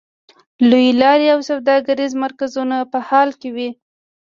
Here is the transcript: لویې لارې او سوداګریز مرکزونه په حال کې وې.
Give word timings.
لویې 0.69 0.91
لارې 1.01 1.27
او 1.33 1.39
سوداګریز 1.49 2.11
مرکزونه 2.23 2.77
په 2.91 2.99
حال 3.07 3.29
کې 3.39 3.49
وې. 3.55 3.69